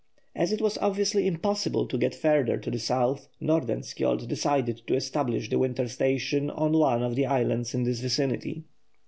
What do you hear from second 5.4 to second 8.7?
the winter station on one of the islands in this vicinity.